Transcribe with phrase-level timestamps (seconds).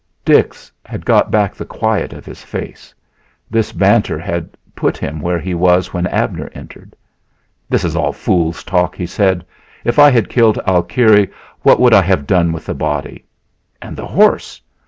[0.25, 2.91] Dix had got back the quiet of his face;
[3.51, 6.95] this banter had put him where he was when Abner entered.
[7.69, 9.45] "This is all fools' talk," he said;
[9.83, 11.29] "if I had killed Alkire,
[11.61, 13.25] what could I have done with the body?
[13.79, 14.59] And the horse!